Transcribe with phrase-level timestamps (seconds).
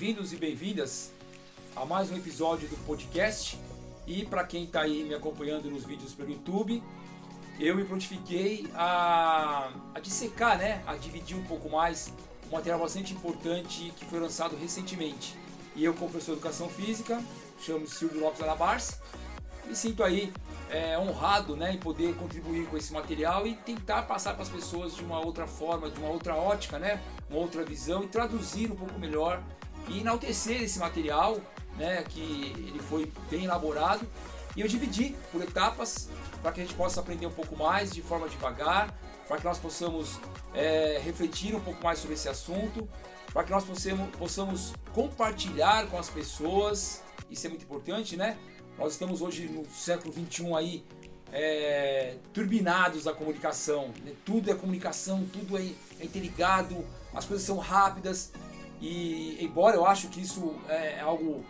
[0.00, 1.12] Bem-vindos e bem-vindas
[1.76, 3.58] a mais um episódio do podcast.
[4.06, 6.82] E para quem está aí me acompanhando nos vídeos pelo YouTube,
[7.58, 12.10] eu me prontifiquei a, a dissecar, né, a dividir um pouco mais
[12.48, 15.36] um material bastante importante que foi lançado recentemente.
[15.76, 17.22] E eu, como professor de Educação Física,
[17.60, 18.98] chamo Silvio Lopes Alabars,
[19.66, 20.32] me sinto aí
[20.70, 24.96] é, honrado né, em poder contribuir com esse material e tentar passar para as pessoas
[24.96, 28.76] de uma outra forma, de uma outra ótica, né, uma outra visão e traduzir um
[28.76, 29.42] pouco melhor
[29.88, 31.40] e enaltecer esse material,
[31.76, 34.06] né, que ele foi bem elaborado
[34.56, 36.08] e eu dividi por etapas
[36.42, 38.94] para que a gente possa aprender um pouco mais de forma devagar,
[39.28, 40.18] para que nós possamos
[40.52, 42.88] é, refletir um pouco mais sobre esse assunto,
[43.32, 48.36] para que nós possamos, possamos compartilhar com as pessoas, isso é muito importante, né?
[48.76, 50.84] Nós estamos hoje no século 21 aí
[51.32, 53.92] é, turbinados da comunicação.
[54.04, 54.12] Né?
[54.24, 55.62] Tudo é comunicação, tudo é,
[56.00, 58.32] é, interligado, as coisas são rápidas.
[58.80, 61.44] E embora eu acho que isso é algo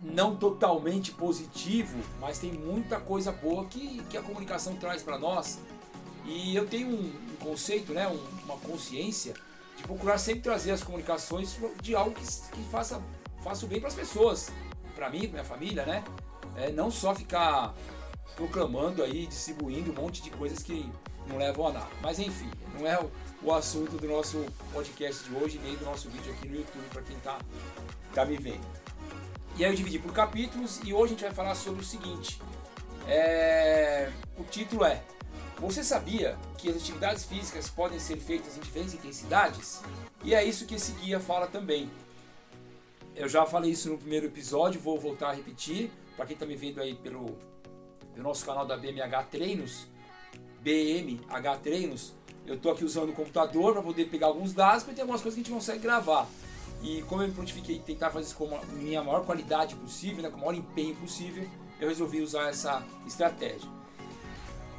[0.00, 5.58] não totalmente positivo, mas tem muita coisa boa que, que a comunicação traz para nós.
[6.26, 9.34] E eu tenho um, um conceito, né, um, uma consciência
[9.76, 13.02] de procurar sempre trazer as comunicações de algo que, que faça,
[13.42, 14.50] faça o bem para as pessoas,
[14.94, 16.04] para mim, para minha família, né?
[16.56, 17.74] É, não só ficar
[18.36, 20.90] proclamando aí, distribuindo um monte de coisas que
[21.26, 21.90] não levam a nada.
[22.02, 23.10] Mas enfim, não é o,
[23.42, 27.02] o assunto do nosso podcast de hoje, nem do nosso vídeo aqui no YouTube, para
[27.02, 27.38] quem está
[28.12, 28.64] tá me vendo.
[29.56, 32.40] E aí eu dividi por capítulos e hoje a gente vai falar sobre o seguinte.
[33.06, 35.02] É, o título é
[35.58, 39.80] Você sabia que as atividades físicas podem ser feitas em diferentes intensidades?
[40.24, 41.90] E é isso que esse guia fala também.
[43.14, 45.90] Eu já falei isso no primeiro episódio, vou voltar a repetir.
[46.16, 47.38] Para quem está me vendo aí pelo,
[48.12, 49.86] pelo nosso canal da BMH Treinos,
[50.64, 52.14] BMH Treinos,
[52.46, 55.34] eu estou aqui usando o computador para poder pegar alguns dados, porque tem algumas coisas
[55.34, 56.26] que a gente consegue gravar.
[56.82, 60.30] E como eu me prontifiquei tentar fazer isso com a minha maior qualidade possível, né,
[60.30, 61.46] com o maior empenho possível,
[61.78, 63.68] eu resolvi usar essa estratégia.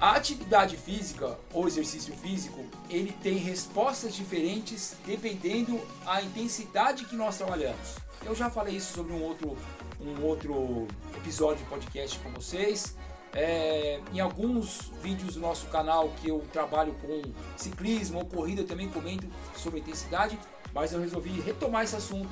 [0.00, 7.38] A atividade física ou exercício físico, ele tem respostas diferentes dependendo a intensidade que nós
[7.38, 7.96] trabalhamos.
[8.24, 9.56] Eu já falei isso sobre um outro
[10.00, 12.94] um outro episódio de podcast com vocês.
[13.34, 17.22] É, em alguns vídeos do nosso canal que eu trabalho com
[17.56, 20.38] ciclismo ou corrida, eu também comento sobre intensidade,
[20.72, 22.30] mas eu resolvi retomar esse assunto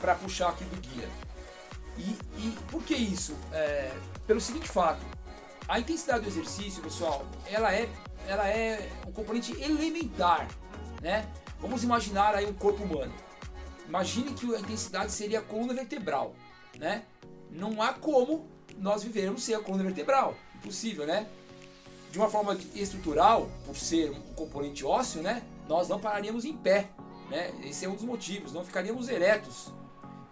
[0.00, 1.08] para puxar aqui do guia.
[1.96, 3.36] E, e por que isso?
[3.52, 3.92] É,
[4.26, 5.04] pelo seguinte fato,
[5.68, 7.88] a intensidade do exercício, pessoal, ela é,
[8.26, 10.48] ela é um componente elementar,
[11.00, 11.28] né?
[11.60, 13.12] Vamos imaginar aí um corpo humano.
[13.86, 16.34] Imagine que a intensidade seria a coluna vertebral
[16.78, 17.04] né?
[17.50, 18.48] Não há como
[18.80, 20.34] nós vivermos sem a coluna vertebral.
[20.56, 21.26] Impossível, né?
[22.10, 25.42] De uma forma estrutural, por ser um componente ósseo, né?
[25.68, 26.88] Nós não pararíamos em pé,
[27.30, 27.52] né?
[27.62, 29.68] Esse é um dos motivos, não ficaríamos eretos.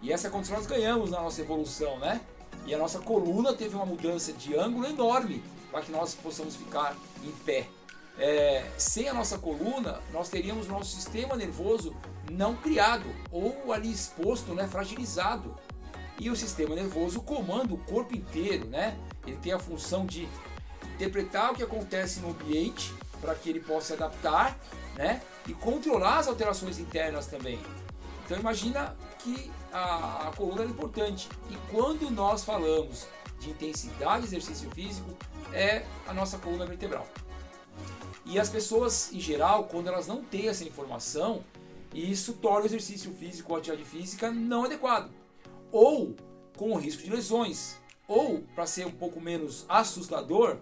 [0.01, 2.21] E essa condição nós ganhamos na nossa evolução, né?
[2.65, 6.95] E a nossa coluna teve uma mudança de ângulo enorme para que nós possamos ficar
[7.23, 7.67] em pé.
[8.17, 11.95] É, sem a nossa coluna, nós teríamos nosso sistema nervoso
[12.29, 15.55] não criado ou ali exposto, né, fragilizado.
[16.19, 18.97] E o sistema nervoso comanda o corpo inteiro, né?
[19.25, 20.27] Ele tem a função de
[20.95, 24.59] interpretar o que acontece no ambiente para que ele possa adaptar,
[24.95, 25.21] né?
[25.47, 27.57] E controlar as alterações internas também.
[28.25, 31.29] Então imagina que a, a coluna é importante.
[31.49, 33.07] E quando nós falamos
[33.39, 35.17] de intensidade de exercício físico,
[35.53, 37.07] é a nossa coluna vertebral.
[38.25, 41.43] E as pessoas, em geral, quando elas não têm essa informação,
[41.93, 45.18] isso torna o exercício físico ou a atividade física não adequado
[45.71, 46.15] ou
[46.57, 50.57] com o risco de lesões, ou, para ser um pouco menos assustador,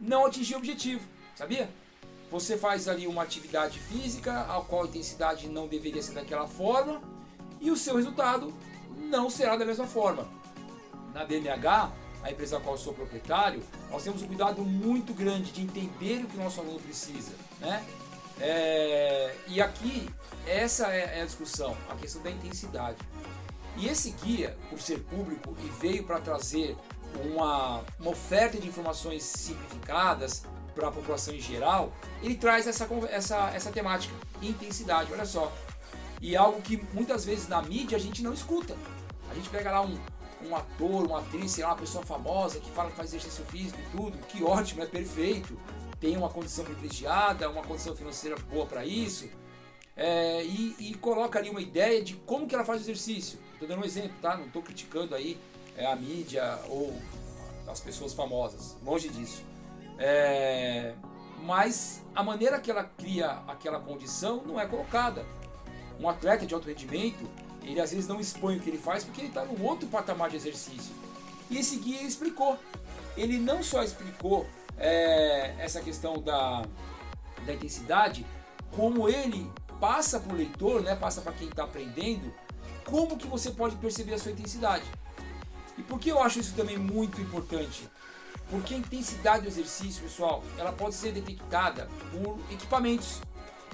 [0.00, 1.02] não atingir o objetivo,
[1.34, 1.68] sabia?
[2.30, 7.02] Você faz ali uma atividade física, a qual a intensidade não deveria ser daquela forma,
[7.60, 8.52] e o seu resultado
[8.96, 10.28] não será da mesma forma.
[11.12, 15.52] Na BMH, a empresa a qual eu sou proprietário, nós temos um cuidado muito grande
[15.52, 17.84] de entender o que o nosso aluno precisa, né?
[18.40, 20.10] É, e aqui,
[20.46, 22.98] essa é, é a discussão, a questão da intensidade.
[23.76, 26.76] E esse guia, por ser público e veio para trazer
[27.24, 30.44] uma, uma oferta de informações simplificadas
[30.74, 31.92] para a população em geral,
[32.22, 35.52] ele traz essa, essa, essa temática, intensidade, olha só.
[36.20, 38.76] E é algo que muitas vezes na mídia a gente não escuta.
[39.30, 39.98] A gente pega lá um,
[40.42, 43.78] um ator, uma atriz, sei lá, uma pessoa famosa que fala que faz exercício físico
[43.80, 45.58] e tudo, que ótimo, é perfeito,
[46.00, 49.28] tem uma condição privilegiada, uma condição financeira boa para isso,
[49.96, 53.38] é, e, e, coloca ali uma ideia de como que ela faz o exercício.
[53.56, 54.36] Estou dando um exemplo, tá?
[54.36, 55.38] Não estou criticando aí
[55.78, 56.94] é, a mídia ou
[57.66, 59.42] as pessoas famosas, longe disso.
[59.98, 60.92] É,
[61.42, 65.24] mas a maneira que ela cria aquela condição não é colocada.
[65.98, 67.26] Um atleta de alto rendimento,
[67.62, 70.28] ele às vezes não expõe o que ele faz porque ele está num outro patamar
[70.28, 70.94] de exercício.
[71.48, 72.58] E esse guia explicou.
[73.16, 76.62] Ele não só explicou é, essa questão da,
[77.46, 78.26] da intensidade,
[78.72, 79.50] como ele
[79.80, 82.30] passa para o leitor, né, passa para quem está aprendendo,
[82.86, 84.84] como que você pode perceber a sua intensidade.
[85.76, 87.88] E por que eu acho isso também muito importante?
[88.48, 93.20] Porque a intensidade do exercício, pessoal, ela pode ser detectada por equipamentos.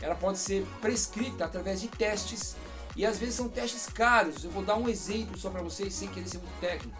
[0.00, 2.56] Ela pode ser prescrita através de testes.
[2.96, 4.44] E às vezes são testes caros.
[4.44, 6.96] Eu vou dar um exemplo só para vocês, sem querer ser muito técnico.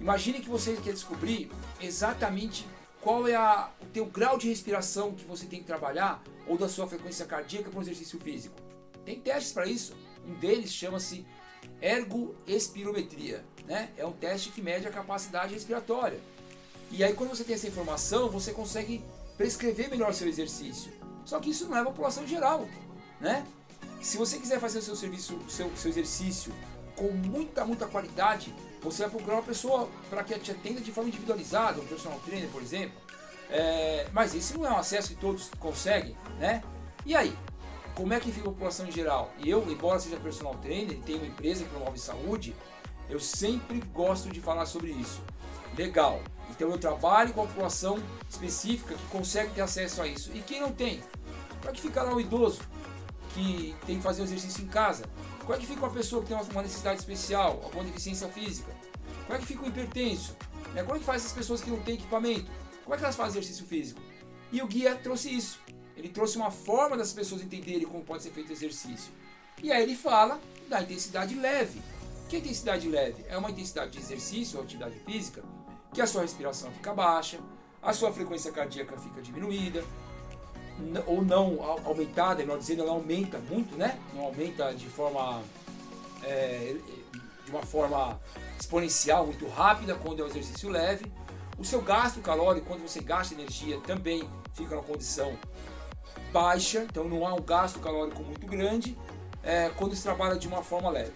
[0.00, 1.50] Imagine que você quer descobrir
[1.80, 2.66] exatamente
[3.00, 6.68] qual é a, o teu grau de respiração que você tem que trabalhar ou da
[6.68, 8.54] sua frequência cardíaca para um exercício físico.
[9.04, 9.94] Tem testes para isso.
[10.26, 11.24] Um deles chama-se
[11.80, 13.44] ergoespirometria.
[13.66, 13.90] Né?
[13.96, 16.20] É um teste que mede a capacidade respiratória.
[16.90, 19.02] E aí quando você tem essa informação, você consegue
[19.36, 20.92] prescrever melhor seu exercício.
[21.24, 22.68] Só que isso não é a população geral,
[23.20, 23.44] né?
[24.00, 26.52] Se você quiser fazer o seu serviço, seu, seu exercício
[26.94, 31.08] com muita, muita qualidade, você vai procurar uma pessoa para que te atenda de forma
[31.08, 32.96] individualizada, um personal trainer, por exemplo.
[33.50, 36.62] É, mas esse não é um acesso que todos conseguem, né?
[37.04, 37.36] E aí?
[37.96, 39.32] Como é que fica a população em geral?
[39.42, 42.54] Eu, embora seja personal trainer e tenha uma empresa que promove saúde,
[43.08, 45.22] eu sempre gosto de falar sobre isso.
[45.78, 46.20] Legal.
[46.50, 47.98] Então eu trabalho com a população
[48.28, 50.30] específica que consegue ter acesso a isso.
[50.34, 51.02] E quem não tem?
[51.66, 52.60] É que fica lá o idoso
[53.32, 55.06] que tem que fazer o exercício em casa?
[55.40, 58.70] Como é que fica uma pessoa que tem uma necessidade especial, alguma deficiência física?
[59.24, 60.36] Como é que fica o hipertenso?
[60.74, 60.82] Né?
[60.82, 62.50] Como é que faz essas pessoas que não têm equipamento?
[62.84, 64.02] Como é que elas fazem exercício físico?
[64.52, 65.58] E o guia trouxe isso.
[65.96, 69.12] Ele trouxe uma forma das pessoas entenderem como pode ser feito exercício.
[69.62, 71.80] E aí ele fala da intensidade leve.
[72.28, 73.24] Que intensidade leve?
[73.28, 75.42] É uma intensidade de exercício ou atividade física
[75.94, 77.38] que a sua respiração fica baixa,
[77.82, 79.82] a sua frequência cardíaca fica diminuída,
[81.06, 83.98] ou não aumentada, melhor dizendo, ela aumenta muito, né?
[84.12, 85.42] Não aumenta de forma
[86.22, 86.76] é,
[87.44, 88.20] de uma forma
[88.60, 91.10] exponencial, muito rápida quando é um exercício leve.
[91.58, 95.34] O seu gasto calórico, quando você gasta energia, também fica numa condição
[96.36, 98.94] baixa, então não há um gasto calórico muito grande
[99.42, 101.14] é, quando se trabalha de uma forma leve.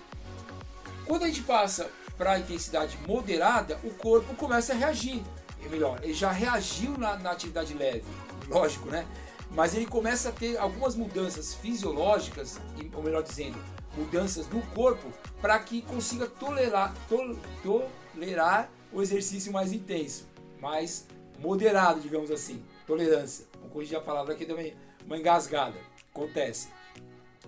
[1.07, 5.23] Quando a gente passa para a intensidade moderada, o corpo começa a reagir.
[5.63, 8.05] É melhor, ele já reagiu na, na atividade leve,
[8.49, 9.07] lógico, né?
[9.51, 12.59] Mas ele começa a ter algumas mudanças fisiológicas,
[12.95, 13.59] ou melhor dizendo,
[13.95, 20.27] mudanças no corpo, para que consiga tolerar, to, tolerar o exercício mais intenso,
[20.59, 21.07] mais
[21.39, 22.65] moderado, digamos assim.
[22.87, 23.45] Tolerância.
[23.61, 24.75] Vou corrigir a palavra aqui também,
[25.11, 25.77] uma engasgada.
[26.15, 26.69] Acontece.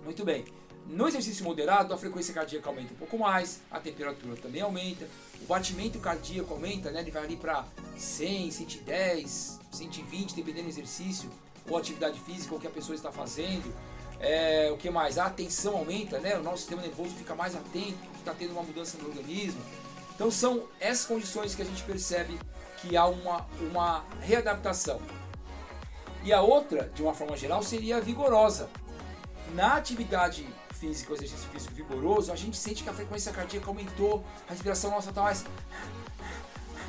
[0.03, 0.43] Muito bem.
[0.85, 5.07] No exercício moderado, a frequência cardíaca aumenta um pouco mais, a temperatura também aumenta,
[5.41, 6.99] o batimento cardíaco aumenta, né?
[6.99, 7.65] ele vai ali para
[7.97, 11.31] 100, 110, 120, dependendo do exercício
[11.69, 13.73] ou atividade física ou que a pessoa está fazendo.
[14.19, 15.17] É, o que mais?
[15.17, 16.37] A atenção aumenta, né?
[16.37, 19.61] o nosso sistema nervoso fica mais atento, está tendo uma mudança no organismo.
[20.13, 22.37] Então são essas condições que a gente percebe
[22.81, 24.99] que há uma, uma readaptação.
[26.23, 28.69] E a outra, de uma forma geral, seria vigorosa.
[29.53, 34.23] Na atividade física, o exercício físico vigoroso, a gente sente que a frequência cardíaca aumentou,
[34.47, 35.45] a respiração nossa está mais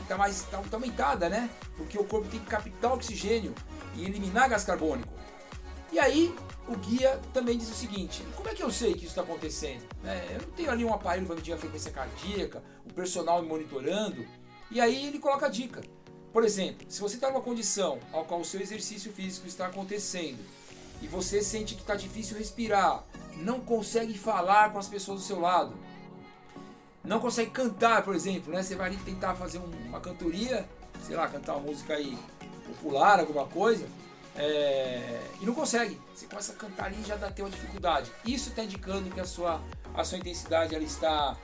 [0.02, 1.50] está mais tá, tá aumentada, né?
[1.76, 3.54] Porque o corpo tem que captar oxigênio
[3.94, 5.12] e eliminar gás carbônico.
[5.90, 6.34] E aí
[6.68, 9.82] o guia também diz o seguinte: como é que eu sei que isso está acontecendo?
[10.04, 13.48] É, eu não tenho ali um aparelho para medir a frequência cardíaca, o personal me
[13.48, 14.24] monitorando.
[14.70, 15.82] E aí ele coloca a dica.
[16.34, 20.44] Por exemplo, se você está numa condição ao qual o seu exercício físico está acontecendo
[21.00, 23.04] e você sente que está difícil respirar,
[23.36, 25.72] não consegue falar com as pessoas do seu lado,
[27.04, 28.64] não consegue cantar, por exemplo, né?
[28.64, 30.68] Você vai ali tentar fazer uma cantoria,
[31.06, 32.18] sei lá, cantar uma música aí
[32.66, 33.86] popular, alguma coisa,
[34.34, 35.20] é...
[35.40, 36.00] e não consegue.
[36.16, 38.10] Você começa a cantar ali e já dá até uma dificuldade.
[38.26, 39.62] Isso está indicando que a sua,
[39.94, 41.36] a sua intensidade ela está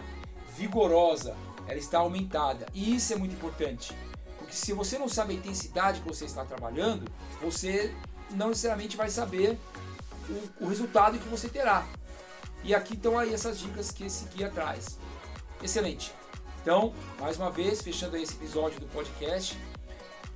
[0.57, 1.37] vigorosa,
[1.69, 2.67] ela está aumentada.
[2.75, 3.95] E isso é muito importante.
[4.51, 7.09] Porque se você não sabe a intensidade que você está trabalhando,
[7.41, 7.95] você
[8.33, 9.57] não necessariamente vai saber
[10.29, 11.87] o, o resultado que você terá.
[12.65, 14.99] E aqui estão aí essas dicas que esse guia traz.
[15.63, 16.13] Excelente.
[16.61, 19.57] Então, mais uma vez, fechando esse episódio do podcast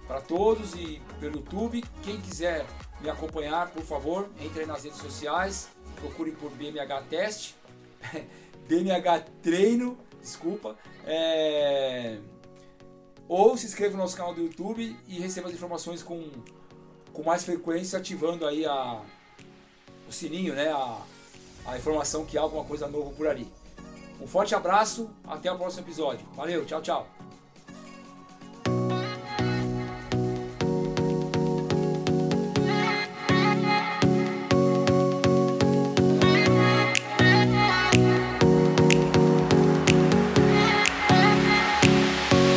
[0.06, 1.82] para todos e pelo YouTube.
[2.04, 2.64] Quem quiser
[3.00, 7.56] me acompanhar, por favor, entre nas redes sociais, procure por BMH Teste,
[8.68, 10.78] BMH Treino, desculpa.
[11.04, 12.20] É...
[13.28, 16.30] Ou se inscreva no nosso canal do YouTube e receba as informações com,
[17.12, 19.00] com mais frequência, ativando aí a,
[20.08, 20.70] o sininho, né?
[20.70, 21.00] A,
[21.66, 23.50] a informação que há alguma coisa nova por ali.
[24.20, 26.26] Um forte abraço, até o próximo episódio.
[26.34, 27.08] Valeu, tchau, tchau.